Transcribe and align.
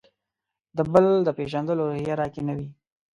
د 0.77 0.79
«بل» 0.91 1.05
د 1.27 1.29
پېژندلو 1.37 1.81
روحیه 1.89 2.13
راکې 2.21 2.41
نه 2.47 2.53
وي. 2.57 2.67